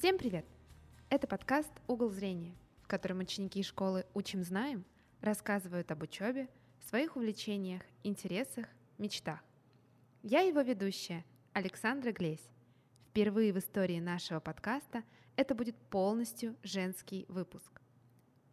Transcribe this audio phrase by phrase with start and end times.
[0.00, 0.46] Всем привет!
[1.10, 4.86] Это подкаст «Угол зрения», в котором ученики школы «Учим, знаем»
[5.20, 6.48] рассказывают об учебе,
[6.88, 8.64] своих увлечениях, интересах,
[8.96, 9.40] мечтах.
[10.22, 11.22] Я его ведущая,
[11.52, 12.48] Александра Глесь.
[13.10, 15.04] Впервые в истории нашего подкаста
[15.36, 17.82] это будет полностью женский выпуск.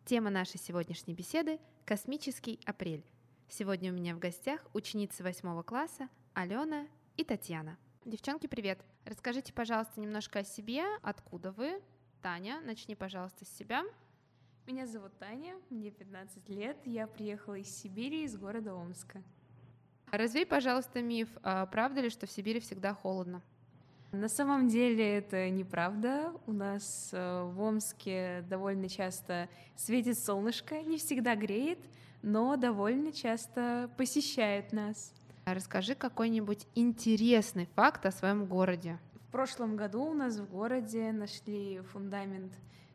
[0.03, 3.05] Тема нашей сегодняшней беседы– «Космический апрель».
[3.47, 7.77] Сегодня у меня в гостях ученицы восьмого класса Алена и Татьяна.
[8.03, 8.83] Девчонки, привет!
[9.07, 11.81] Расскажите, пожалуйста, немножко о себе, откуда вы.
[12.21, 13.83] Таня, начни, пожалуйста, с себя.
[14.65, 19.23] Меня зовут Таня, мне 15 лет, я приехала из Сибири, из города Омска.
[20.11, 23.41] Развей, пожалуйста, миф, а правда ли, что в Сибири всегда холодно?
[24.11, 26.33] На самом деле это неправда.
[26.45, 31.79] У нас э, в Омске довольно часто светит солнышко, не всегда греет,
[32.21, 35.13] но довольно часто посещает нас.
[35.47, 38.99] Расскажи какой-нибудь интересный факт о своем городе.
[39.29, 42.51] В прошлом году у нас в городе нашли фундамент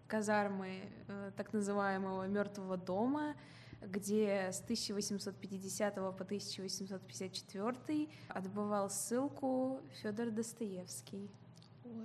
[0.06, 3.36] казармы э, так называемого мертвого дома,
[3.80, 11.30] где с 1850 по 1854 отбывал ссылку Федор Достоевский.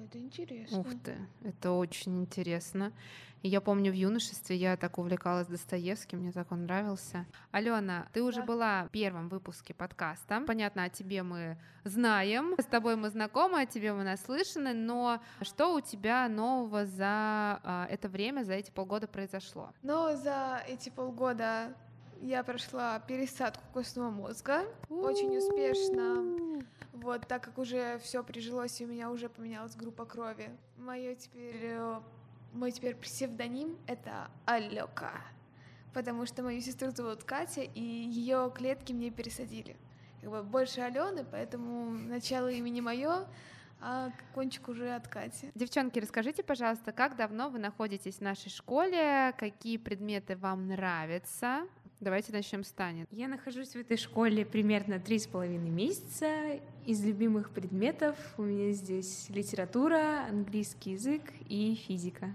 [0.06, 0.80] Это интересно.
[0.80, 2.92] Ух ты, это очень интересно.
[3.44, 7.26] И я помню, в юношестве я так увлекалась Достоевским, мне так он нравился.
[7.52, 8.46] Алена, ты уже Да.
[8.46, 10.42] была в первом выпуске подкаста.
[10.48, 15.76] Понятно, о тебе мы знаем, с тобой мы знакомы, о тебе мы наслышаны, но что
[15.76, 19.72] у тебя нового за а, это время, за эти полгода произошло?
[19.84, 21.76] Но за эти полгода
[22.22, 26.64] я прошла пересадку костного мозга очень успешно.
[26.94, 30.50] Вот, так как уже все прижилось, и у меня уже поменялась группа крови.
[30.78, 32.02] Мое теперь, э,
[32.54, 35.12] мой теперь псевдоним— это Алёка.
[35.94, 39.78] Потому что мою сестру зовут Катя, и ее клетки мне пересадили.
[40.22, 43.28] Как бы больше Алены, поэтому начало имени мое,
[43.80, 45.52] а кончик уже от Кати.
[45.53, 51.68] Девчонки, расскажите, пожалуйста, как давно вы находитесь в нашей школе, какие предметы вам нравятся?
[52.00, 53.06] Давайте начнем с Тани.
[53.09, 56.59] Я нахожусь в этой школе примерно три с половиной месяца.
[56.85, 62.30] Из любимых предметов у меня здесь литература, английский язык и физика.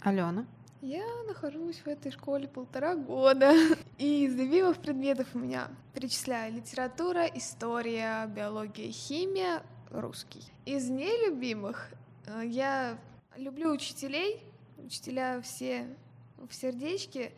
[0.00, 0.46] Алена.
[0.80, 3.52] Я нахожусь в этой школе полтора года.
[3.98, 10.42] И из любимых предметов у меня перечисляю литература, история, биология, химия, русский.
[10.66, 11.88] Из нелюбимых
[12.26, 12.98] э, я
[13.36, 14.42] люблю учителей.
[14.76, 15.86] Учителя все
[16.50, 17.30] в сердечке.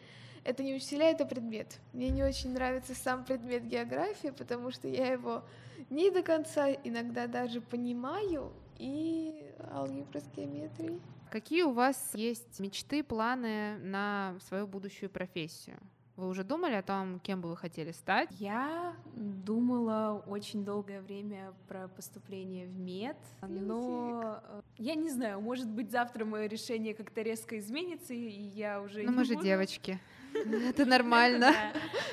[0.46, 1.80] Это не учителя, это предмет.
[1.92, 5.42] Мне не очень нравится сам предмет географии, потому что я его
[5.90, 8.52] не до конца иногда даже понимаю.
[8.78, 11.00] И алгебра с геометрией.
[11.32, 15.78] Какие у вас есть мечты, планы на свою будущую профессию?
[16.16, 18.28] Вы уже думали о том, кем бы вы хотели стать?
[18.38, 25.68] Я думала очень долгое время про поступление в мед, но э, я не знаю, может
[25.68, 29.98] быть, завтра мое решение как-то резко изменится, и я уже Ну, мы же девочки.
[30.68, 31.52] Это нормально.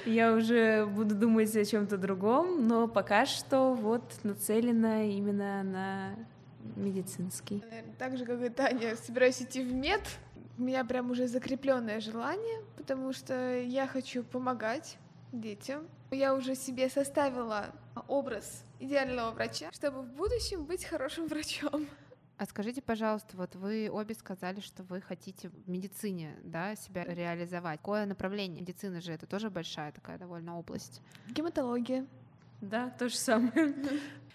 [0.05, 6.15] Я уже буду думать о чем-то другом, но пока что вот нацелена именно на
[6.75, 7.63] медицинский.
[7.97, 10.01] Так же, как и Таня, собираюсь идти в мед.
[10.57, 14.97] У меня прям уже закрепленное желание, потому что я хочу помогать
[15.31, 15.87] детям.
[16.11, 17.67] Я уже себе составила
[18.09, 21.87] образ идеального врача, чтобы в будущем быть хорошим врачом.
[22.37, 27.79] А скажите, пожалуйста, вот вы обе сказали, что вы хотите в медицине да, себя реализовать.
[27.79, 28.59] Какое направление?
[28.59, 31.01] Медицина же это тоже большая такая довольно область.
[31.29, 32.05] Гематология.
[32.63, 33.75] Да, то же самое.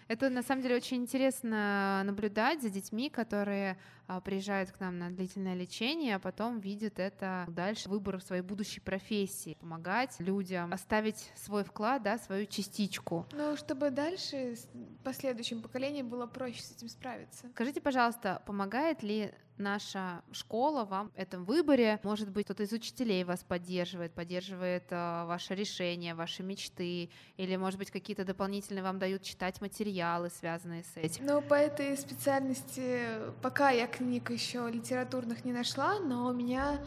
[0.07, 5.11] Это на самом деле очень интересно наблюдать за детьми, которые а, приезжают к нам на
[5.11, 11.63] длительное лечение, а потом видят это дальше выбор своей будущей профессии, помогать людям, оставить свой
[11.63, 13.27] вклад, да, свою частичку.
[13.33, 14.57] Но чтобы дальше
[15.05, 17.47] последующим поколением было проще с этим справиться.
[17.53, 22.01] Скажите, пожалуйста, помогает ли наша школа вам в этом выборе?
[22.03, 27.79] Может быть, кто-то из учителей вас поддерживает, поддерживает а, ваше решение, ваши мечты, или, может
[27.79, 31.27] быть, какие-то дополнительные вам дают читать материалы, связанные с этим?
[31.27, 33.09] Но по этой специальности
[33.43, 36.79] пока я книг еще литературных не нашла, но меня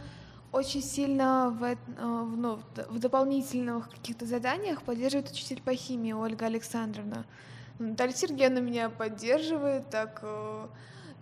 [0.52, 2.60] очень сильно в, э, в, ну,
[2.90, 7.26] в дополнительных каких-то заданиях поддерживает учитель по химии Ольга Александровна.
[7.80, 10.68] Наталья Сергеевна меня поддерживает так э,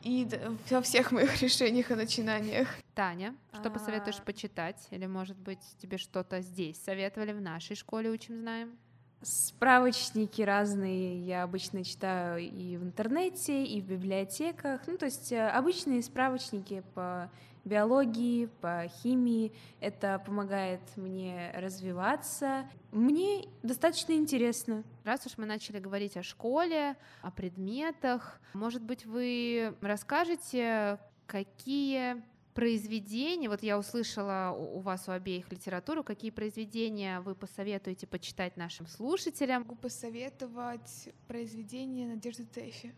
[0.04, 0.28] и
[0.70, 2.68] во всех моих решениях и начинаниях.
[2.96, 4.24] Таня, что посоветуешь А.
[4.24, 4.88] почитать?
[4.92, 8.78] Или, может быть, тебе что-то здесь советовали в нашей школе «Учим, знаем»?
[9.22, 14.82] Справочники разные я обычно читаю и в интернете, и в библиотеках.
[14.88, 17.30] Ну, то есть э, обычные справочники по
[17.66, 19.52] биологии, по химии.
[19.80, 22.70] Это помогает мне развиваться.
[22.92, 24.84] Мне достаточно интересно.
[25.04, 32.24] Раз уж мы начали говорить о школе, о предметах, может быть, вы расскажете, какие
[32.54, 38.86] произведения, вот я услышала у вас у обеих литературу, какие произведения вы посоветуете почитать нашим
[38.88, 39.62] слушателям?
[39.62, 42.94] Могу посоветовать произведения Надежды Тэфи.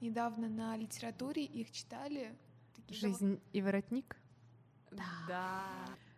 [0.00, 2.34] Недавно на литературе их читали.
[2.90, 4.16] Жизнь и воротник?
[4.90, 5.04] Да.
[5.28, 5.64] да.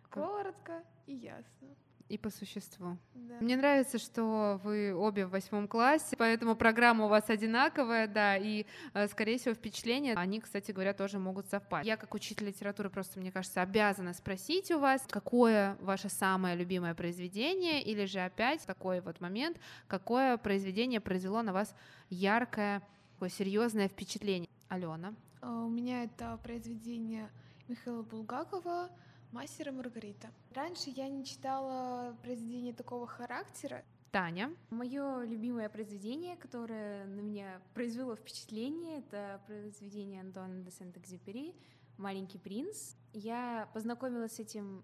[0.09, 1.75] Коротко и ясно
[2.09, 2.97] и по существу.
[3.15, 3.35] Да.
[3.39, 8.65] Мне нравится, что вы обе в восьмом классе, поэтому программа у вас одинаковая, да, и,
[8.93, 11.87] э, скорее всего, впечатления, они, кстати говоря, тоже могут совпасть.
[11.87, 16.93] Я, как учитель литературы, просто, мне кажется, обязана спросить у вас, какое ваше самое любимое
[16.93, 21.75] произведение, или же опять такой вот момент, какое произведение произвело на вас
[22.09, 22.83] яркое,
[23.13, 24.49] такое серьезное впечатление.
[24.73, 25.13] Алена.
[25.41, 27.29] А, у меня это произведение
[27.67, 28.89] Михаила Булгакова
[29.31, 30.29] Мастер и Маргарита.
[30.55, 33.83] Раньше я не читала произведения такого характера.
[34.11, 34.51] Таня.
[34.71, 41.53] Мое любимое произведение, которое на меня произвело впечатление, это произведение Антуана де Сент-Экзюпери
[41.99, 42.95] «Маленький принц».
[43.13, 44.83] Я познакомилась с этим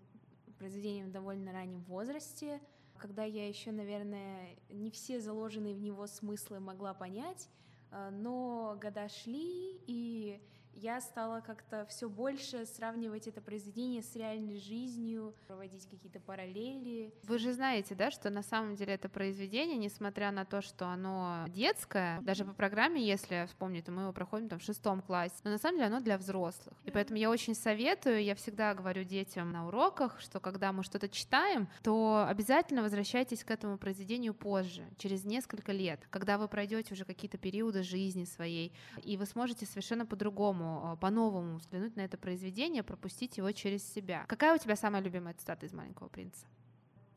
[0.60, 2.62] произведением в довольно раннем возрасте,
[3.00, 7.50] когда я еще, наверное, не все заложенные в него смыслы могла понять,
[7.92, 10.42] но года шли, и
[10.74, 17.14] я стала как-то все больше сравнивать это произведение с реальной жизнью, проводить какие-то параллели.
[17.24, 21.46] Вы же знаете, да, что на самом деле это произведение, несмотря на то, что оно
[21.50, 25.52] детское, даже по программе, если вспомнить, то мы его проходим там в шестом классе, но
[25.52, 26.76] на самом деле оно для взрослых.
[26.86, 31.10] И поэтому я очень советую, я всегда говорю детям на уроках, что когда мы что-то
[31.10, 37.06] читаем, то обязательно возвращайтесь к этому произведению позже, через несколько лет, когда вы пройдете уже
[37.06, 38.74] какие-то периоды жизни своей,
[39.04, 43.84] и вы сможете совершенно по-другому по-другому, а, по-новому взглянуть на это произведение, пропустить его через
[43.94, 44.26] себя.
[44.28, 46.46] Какая у тебя самая любимая цитата из «Маленького принца»?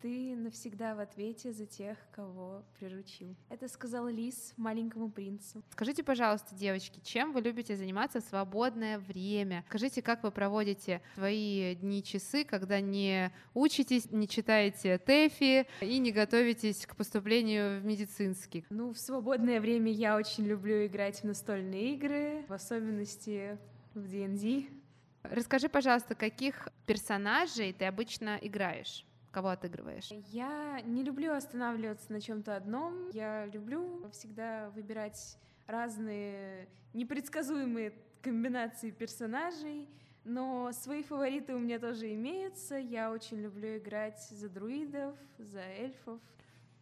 [0.03, 3.37] Ты навсегда в ответе за тех, кого приручил.
[3.49, 5.63] Это сказал Лис маленькому принцу.
[5.71, 9.65] Скажите, пожалуйста, девочки, чем вы любите заниматься в свободное время?
[9.69, 16.11] Скажите, как вы проводите свои дни, часы, когда не учитесь, не читаете ТЭФИ и не
[16.11, 18.65] готовитесь к поступлению в медицинский?
[18.71, 23.57] Ну, в свободное время я очень люблю играть в настольные игры, в особенности
[23.95, 24.65] в D&D.
[25.23, 29.07] Расскажи, пожалуйста, каких персонажей ты обычно играешь?
[29.33, 30.11] Кого отыгрываешь?
[30.29, 33.09] Я не люблю останавливаться на чем-то одном.
[33.11, 39.89] Я люблю всегда выбирать разные непредсказуемые комбинации персонажей,
[40.25, 42.77] но свои фавориты у меня тоже имеются.
[42.77, 46.21] Я очень люблю играть за друидов, за эльфов.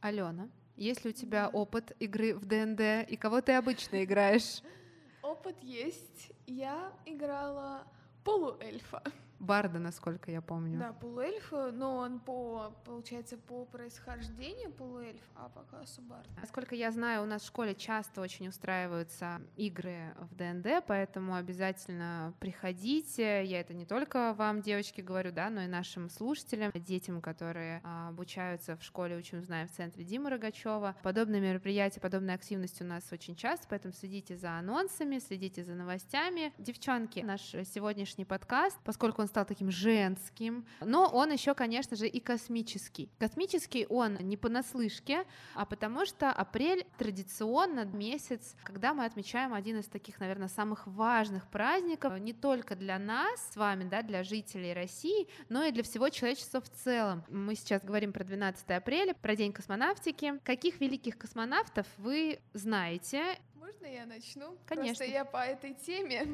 [0.01, 4.61] Алена, есть ли у тебя опыт игры в ДНД и кого ты обычно играешь?
[5.23, 6.33] Опыт есть.
[6.47, 7.87] Я играла
[8.25, 9.05] полуэльфа.
[9.41, 10.79] Барда, насколько я помню.
[10.79, 16.29] Да, полуэльф, но он по, получается, по происхождению полуэльф, а по классу бард.
[16.39, 22.35] Насколько я знаю, у нас в школе часто очень устраиваются игры в ДНД, поэтому обязательно
[22.39, 23.43] приходите.
[23.47, 28.11] Я это не только вам, девочки, говорю, да, но и нашим слушателям, детям, которые а,
[28.11, 30.97] обучаются в школе «Учим, знаем» в центре Димы Рогачева.
[31.03, 36.53] Подобные мероприятия, подобные активности у нас очень часто, поэтому следите за анонсами, следите за новостями.
[36.59, 42.21] Девчонки, наш сегодняшний подкаст, поскольку он стал таким женским, но он еще, конечно же, и
[42.21, 43.09] космический.
[43.19, 49.87] Космический он не понаслышке, а потому что апрель традиционно месяц, когда мы отмечаем один из
[49.87, 55.29] таких, наверное, самых важных праздников не только для нас с вами, да, для жителей России,
[55.49, 57.25] но и для всего человечества в целом.
[57.29, 60.39] Мы сейчас говорим про 12 апреля, про День космонавтики.
[60.45, 63.39] Каких великих космонавтов вы знаете?
[63.55, 64.57] Можно я начну?
[64.67, 64.87] Конечно.
[64.87, 66.27] Просто я по этой теме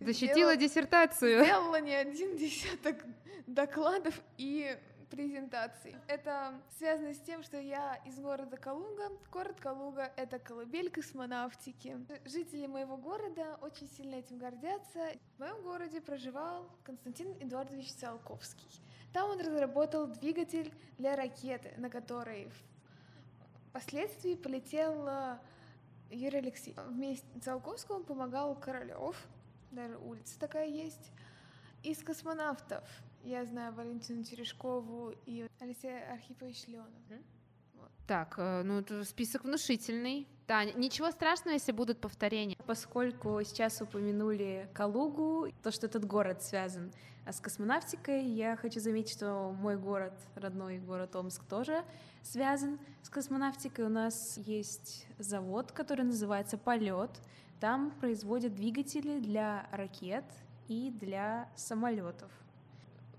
[0.00, 1.44] Защитила диссертацию.
[1.44, 3.04] Сделала не один десяток
[3.46, 4.76] докладов и
[5.10, 5.96] презентаций.
[6.08, 9.10] Это связано с тем, что я из города Калуга.
[9.30, 11.96] Город Калуга— это колыбель космонавтики.
[12.24, 15.12] Жители моего города очень сильно этим гордятся.
[15.36, 18.68] В моем городе проживал Константин Эдуардович Циолковский.
[19.12, 22.50] Там он разработал двигатель для ракеты, на которой
[23.70, 25.38] впоследствии полетел э,
[26.10, 26.82] Юрий Алексеевич.
[26.88, 29.16] Вместе с Циолковским помогал Королёв,
[29.76, 31.12] даже улица такая есть.
[31.82, 32.82] Из космонавтов
[33.22, 36.90] я знаю Валентину Терешкову и Алексея Архипович Леонов.
[37.74, 37.90] Вот.
[38.06, 40.26] Так, э, ну список внушительный.
[40.46, 42.56] Таня, ничего страшного, если будут повторения.
[42.66, 46.92] Поскольку сейчас упомянули Калугу, то, что этот город связан
[47.26, 51.84] а с космонавтикой, я хочу заметить, что мой город, родной город Омск, тоже
[52.22, 53.86] связан с космонавтикой.
[53.86, 57.10] У нас есть завод, который называется «Полет»,
[57.60, 60.24] там производят двигатели для ракет
[60.68, 62.30] и для самолетов.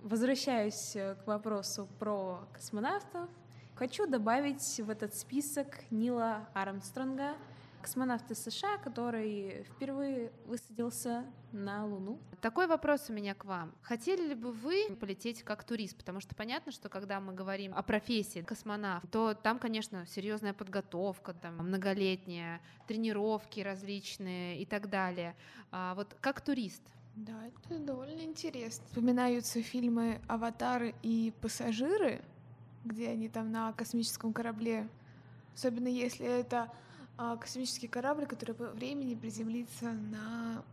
[0.02, 3.30] Возвращаюсь э, к вопросу про космонавтов.
[3.76, 7.36] Хочу добавить в этот список Нила Армстронга.
[7.88, 12.20] Космонавт из США, который впервые высадился на Луну.
[12.42, 13.74] Такой вопрос у меня к вам.
[13.82, 15.96] Хотели ли бы вы полететь как турист?
[15.96, 21.34] Потому что понятно, что когда мы говорим о профессии космонавт, то там, конечно, серьезная подготовка,
[21.34, 25.34] там многолетняя, тренировки различные и так далее.
[25.72, 26.82] А вот как турист,
[27.16, 28.86] Да, это довольно интересно.
[28.88, 32.22] Вспоминаются фильмы «Аватары» и «Пассажиры»,
[32.84, 34.90] где они там на космическом корабле.
[35.56, 36.70] Особенно если это
[37.40, 40.64] космический корабль, который по времени приземлится на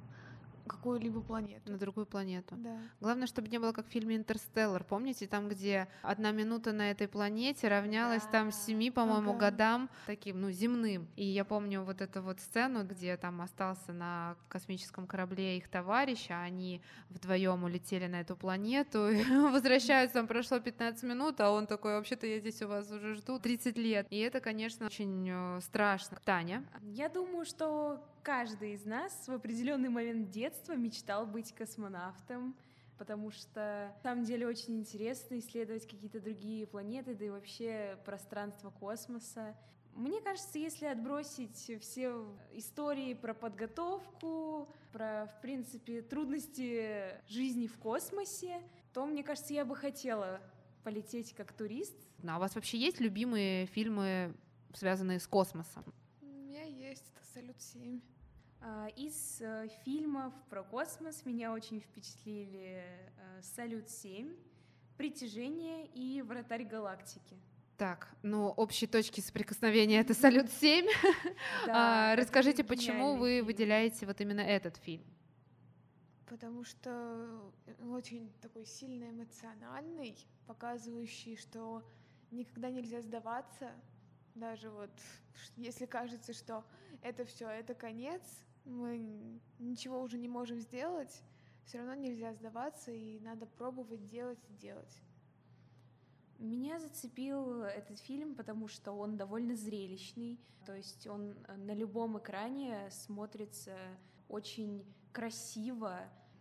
[0.67, 1.71] какую-либо планету.
[1.71, 2.55] на другую планету?
[2.57, 2.79] Да.
[3.01, 4.85] Главное, чтобы не было как в фильме «Интерстеллар».
[4.85, 8.53] Помните, там, где одна минута на этой планете равнялась там Да.
[8.53, 9.39] семи, по-моему, Ага.
[9.41, 11.09] годам таким, ну, земным.
[11.17, 16.27] И я помню вот эту вот сцену, где там остался на космическом корабле их товарищ,
[16.31, 16.81] а они
[17.11, 22.27] вдвоем улетели на эту планету, и возвращаются, там прошло 15 минут, а он такой, вообще-то
[22.27, 24.07] я здесь у вас уже жду 30 лет.
[24.11, 26.19] И это, конечно, очень э, страшно.
[26.25, 32.57] Таня, Я думаю, что каждый из нас в определенный момент детства мечтал быть космонавтом,
[32.99, 38.71] потому что на самом деле очень интересно исследовать какие-то другие планеты, да и вообще пространство
[38.71, 39.57] космоса.
[39.95, 48.61] Мне кажется, если отбросить все истории про подготовку, про, в принципе, трудности жизни в космосе,
[48.93, 50.41] то, мне кажется, я бы хотела
[50.83, 51.95] полететь как турист.
[52.23, 54.35] ну, а у вас вообще есть любимые фильмы,
[54.75, 55.85] связанные с космосом?
[56.21, 58.01] У меня есть это «Салют-7».
[58.67, 62.83] А, Из э, фильмов про космос меня очень впечатлили
[63.19, 64.35] э, «Салют-7»,
[64.97, 67.37] «Притяжение» и «Вратарь галактики».
[67.77, 70.87] Так, ну, общие точки соприкосновения— это «Салют-7».
[71.67, 73.47] Да, А, это расскажите, почему вы фильм.
[73.47, 75.05] выделяете вот именно этот фильм?
[76.27, 77.53] Потому что
[77.83, 80.17] он очень такой сильно эмоциональный,
[80.47, 81.83] показывающий, что
[82.31, 83.73] никогда нельзя сдаваться.
[84.35, 84.91] Даже вот
[85.57, 86.65] если кажется, что
[87.03, 88.23] это все, это конец,
[88.65, 91.23] мы ничего уже не можем сделать,
[91.65, 95.03] все равно нельзя сдаваться, и надо пробовать делать и делать.
[96.39, 102.19] Меня зацепил этот фильм, потому что он довольно зрелищный, то есть он э, на любом
[102.19, 103.77] экране смотрится
[104.29, 106.01] очень красиво,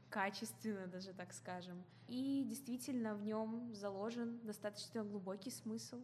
[0.10, 1.84] качественно даже, так скажем.
[2.08, 6.02] И действительно в нем заложен достаточно глубокий смысл.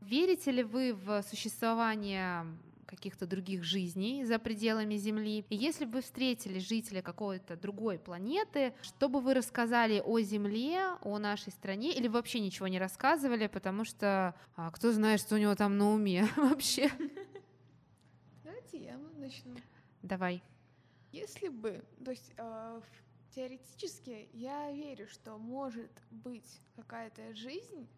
[0.00, 2.44] Верите ли вы в существование
[2.84, 5.44] каких-то других жизней за пределами Земли?
[5.48, 10.96] И если бы вы встретили жителя какой-то другой планеты, что бы вы рассказали о Земле,
[11.02, 15.38] о нашей стране, или вообще ничего не рассказывали, потому что а, кто знает, что у
[15.38, 16.90] него там на уме вообще?
[18.42, 19.56] Давайте я начну.
[20.02, 20.42] Давай.
[21.12, 22.80] Если бы, то есть э,
[23.34, 27.88] теоретически я верю, что может быть какая-то жизнь,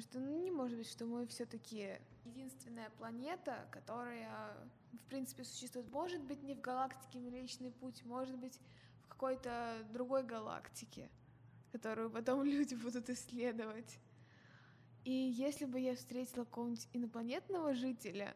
[0.00, 4.56] что ну, не может быть, что мы все-таки единственная планета, которая
[4.92, 5.90] в принципе существует.
[5.90, 8.58] Может быть не в галактике Млечный Путь, может быть
[9.02, 11.08] в какой-то другой галактике,
[11.72, 13.98] которую потом люди будут исследовать.
[15.04, 18.34] И если бы я встретила какого-нибудь инопланетного жителя,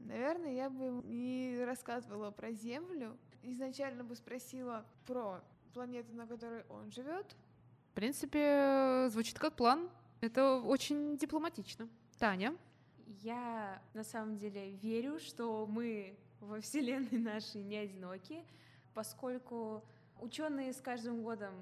[0.00, 3.16] Наверное, я бы не рассказывала про Землю.
[3.42, 5.40] Изначально бы спросила про
[5.74, 7.36] планету, на которой он живет.
[7.90, 9.90] В принципе, звучит как план.
[10.20, 11.88] Это очень дипломатично.
[12.18, 12.56] Таня?
[13.22, 18.44] Я на самом деле верю, что мы во Вселенной нашей не одиноки,
[18.94, 19.82] поскольку
[20.20, 21.54] ученые с каждым годом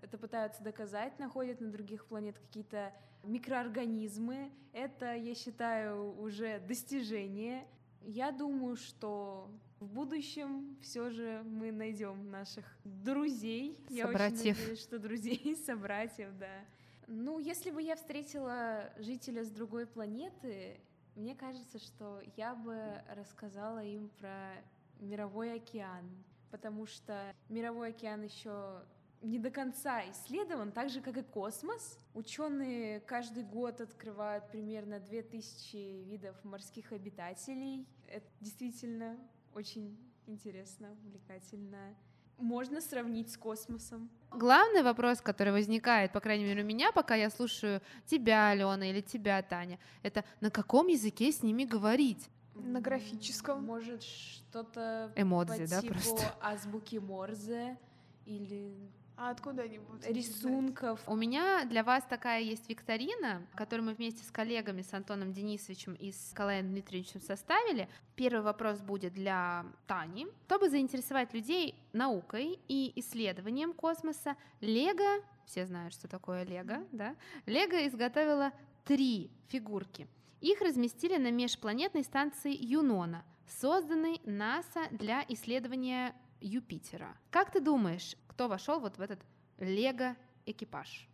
[0.00, 2.92] это пытаются доказать, находят на других планетах какие-то
[3.24, 4.50] микроорганизмы.
[4.72, 7.66] Это, я считаю, уже достижение.
[8.02, 9.48] Я думаю, что
[9.80, 13.78] в будущем все же мы найдем наших друзей.
[13.88, 14.58] Я очень Собратьев.
[14.58, 16.64] надеюсь, что друзей, собратьев, да.
[17.06, 20.80] Ну, если бы я встретила жителя с другой планеты,
[21.14, 24.52] мне кажется, что я бы рассказала им про
[25.00, 26.08] мировой океан,
[26.50, 28.82] потому что мировой океан еще
[29.22, 31.98] не до конца исследован, так же как и космос.
[32.14, 37.86] Ученые каждый год открывают примерно 2000 видов морских обитателей.
[38.08, 39.16] Это действительно
[39.54, 41.96] очень интересно, увлекательно.
[42.38, 44.10] Можно сравнить с космосом.
[44.30, 49.00] Главный вопрос, который возникает, по крайней мере, у меня, пока я слушаю тебя, Алена, или
[49.00, 52.28] тебя, Таня, это на каком языке с ними говорить?
[52.54, 53.64] На графическом.
[53.64, 56.34] Может, что-то Эмодзи, по да, типу просто?
[56.40, 57.78] азбуки Морзе
[58.26, 58.74] или
[59.16, 60.02] А откуда они будут?
[60.02, 60.16] это знать?
[60.16, 61.00] рисунков.
[61.06, 65.94] У меня для вас такая есть викторина, которую мы вместе с коллегами, с Антоном Денисовичем
[65.94, 67.88] и с Калаем Дмитриевичем составили.
[68.16, 70.26] Первый вопрос будет для Тани.
[70.46, 77.16] Чтобы заинтересовать людей наукой и исследованием космоса, Лего, все знают, что такое Лего, да?
[77.46, 78.52] Лего изготовила
[78.84, 80.08] три фигурки.
[80.40, 83.24] Их разместили на межпланетной станции Юнона.
[83.60, 87.16] созданный НАСА для исследования Юпитера.
[87.30, 89.20] Как ты думаешь, кто вошел вот в этот
[89.58, 91.08] лего-экипаж?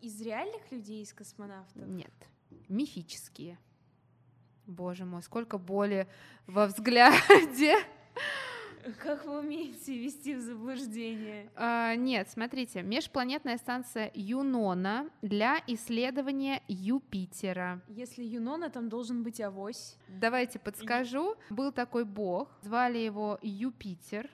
[0.00, 1.86] Из реальных людей, из космонавтов?
[1.86, 2.12] Нет,
[2.68, 3.58] мифические.
[4.66, 6.08] Боже мой, сколько боли
[6.46, 7.76] во взгляде.
[8.98, 11.50] Как вы умеете вести в заблуждение?
[11.54, 17.80] А, нет, смотрите, межпланетная станция Юнона для исследования Юпитера.
[17.86, 19.96] Если Юнона, там должен быть авось.
[20.08, 21.36] Давайте подскажу.
[21.50, 24.28] Был такой бог, звали его Юпитер.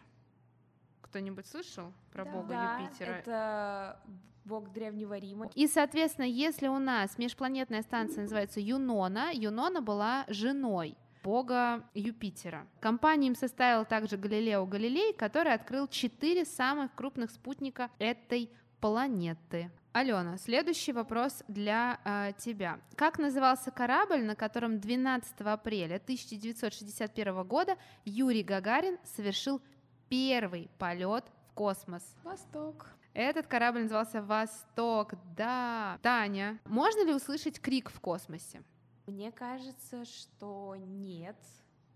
[1.11, 2.31] Кто-нибудь слышал про Да.
[2.31, 3.11] бога Да, Юпитера?
[3.13, 4.01] это
[4.45, 5.51] бог Древнего Рима.
[5.55, 12.67] И, соответственно, если у нас межпланетная станция называется Юнона, Юнона была женой бога Юпитера.
[12.81, 18.51] Компанию им составил также Галилео Галилей, который открыл четыре самых крупных спутника этой
[18.81, 19.71] планеты.
[19.93, 22.79] Алена, следующий вопрос для э, тебя.
[22.95, 29.61] Как назывался корабль, на котором 12 апреля 1961 года Юрий Гагарин совершил
[30.09, 32.03] первый полет в космос?
[32.25, 32.87] Восток.
[33.15, 35.99] Этот корабль назывался «Восток», да.
[36.03, 38.63] Таня, можно ли услышать крик в космосе?
[39.07, 41.37] Мне кажется, что нет,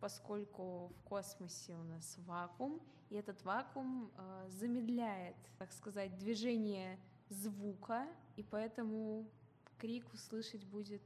[0.01, 8.09] поскольку в космосе у нас вакуум, и этот вакуум э, замедляет, так сказать, движение звука,
[8.37, 9.29] и поэтому
[9.79, 11.03] крик услышать будет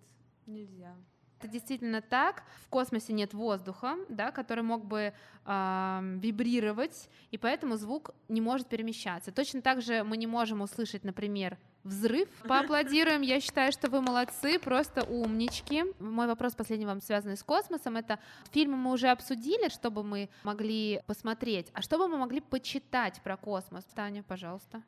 [0.46, 0.94] нельзя.
[1.38, 2.44] Это действительно так.
[2.62, 5.12] В космосе нет воздуха, да, который мог бы
[5.44, 9.32] ам, вибрировать, и поэтому звук не может перемещаться.
[9.32, 12.28] Точно так же мы не можем услышать, например, взрыв.
[12.48, 15.84] Поаплодируем, я считаю, что вы молодцы, просто умнички.
[16.00, 18.18] Мой вопрос последний вам связанный с космосом, это
[18.50, 23.36] фильмы мы уже обсудили, чтобы мы могли посмотреть, а что бы мы могли почитать про
[23.36, 23.84] космос?
[23.94, 24.82] Таня, пожалуйста.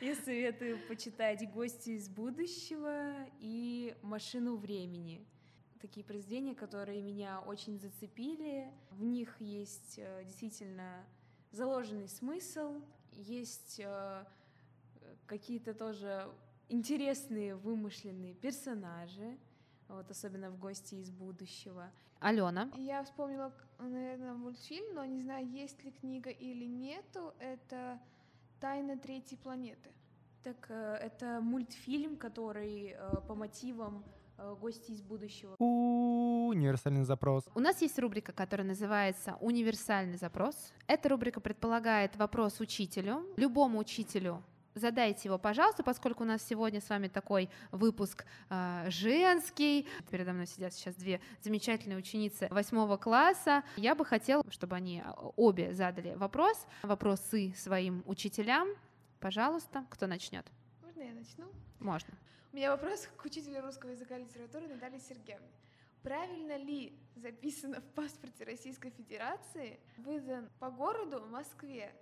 [0.00, 5.24] Я советую почитать «Гости из будущего» и «Машину времени».
[5.84, 8.72] Такие произведения, которые меня очень зацепили.
[8.90, 11.04] В них есть э, действительно
[11.50, 12.80] заложенный смысл,
[13.12, 14.24] есть э,
[15.26, 16.26] какие-то тоже
[16.70, 19.36] интересные вымышленные персонажи,
[19.88, 21.92] вот особенно в «Гости из будущего».
[22.18, 22.70] Алена.
[22.78, 27.34] Я вспомнила, наверное, мультфильм, но не знаю, есть ли книга или нету.
[27.38, 28.00] Это
[28.58, 29.92] «Тайна третьей планеты».
[30.42, 34.02] Так э, это мультфильм, который э, по мотивам
[34.60, 35.56] «Гости из будущего».
[35.58, 37.44] Универсальный запрос.
[37.54, 40.72] У нас есть рубрика, которая называется «Универсальный запрос».
[40.86, 44.42] Эта рубрика предполагает вопрос учителю, любому учителю.
[44.74, 49.86] Задайте его, пожалуйста, поскольку у нас сегодня с вами такой выпуск э, женский.
[50.10, 53.62] Передо мной сидят сейчас две замечательные ученицы восьмого класса.
[53.76, 58.66] Я бы хотела, чтобы они э, обе задали вопрос, вопросы своим учителям.
[59.20, 60.44] Пожалуйста, кто начнет?
[60.82, 61.44] Можно я начну?
[61.78, 62.14] Можно.
[62.54, 65.50] У меня вопрос к учителю русского языка и литературы Наталье Сергеевне.
[66.04, 71.92] Правильно ли записано в паспорте Российской Федерации, выдан по городу Москве?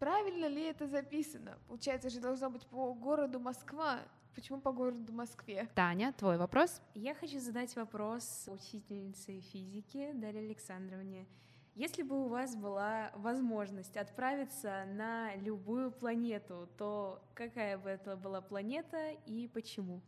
[0.00, 1.56] Правильно ли это записано?
[1.68, 4.00] Получается же должно быть по городу Москва.
[4.34, 5.68] Почему по городу Москве?
[5.76, 6.82] Таня, твой вопрос.
[6.94, 11.28] Я хочу задать вопрос учительнице физики Дарье Александровне.
[11.74, 18.40] Если бы у вас была возможность отправиться на любую планету, то какая бы это была
[18.40, 20.02] планета и почему?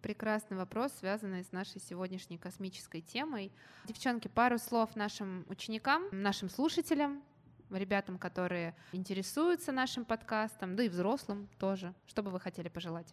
[0.00, 3.52] Прекрасный вопрос, связанный с нашей сегодняшней космической темой.
[3.86, 7.22] Девчонки, пару слов нашим ученикам, нашим слушателям,
[7.70, 11.92] ребятам, которые интересуются нашим подкастом, да и взрослым тоже.
[12.06, 13.12] Что бы вы хотели пожелать?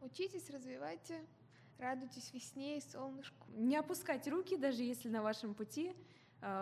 [0.00, 1.24] Учитесь, развивайте,
[1.78, 3.46] радуйтесь весне и солнышку.
[3.54, 5.94] Не опускать руки, даже если на вашем пути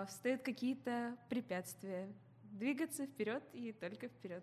[0.08, 2.08] встают какие-то препятствия.
[2.52, 4.42] Двигаться вперед и только вперед.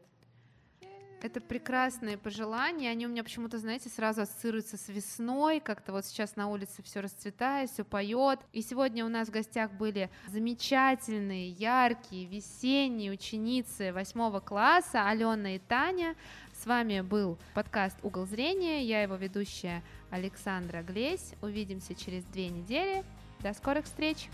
[1.24, 2.90] Это прекрасные пожелания.
[2.90, 5.62] Они у меня почему-то, знаете, сразу ассоциируются с весной.
[5.62, 8.42] Как-то вот сейчас на улице все расцветает, все поет.
[8.52, 15.60] И сегодня у нас в гостях были замечательные, яркие, весенние ученицы восьмого класса Алена и
[15.60, 16.16] Таня.
[16.52, 18.84] С вами был подкаст «Угол зрения».
[18.84, 21.36] Я его ведущая Александра Глесь.
[21.42, 23.06] Увидимся через две недели.
[23.40, 24.28] До скорых встреч!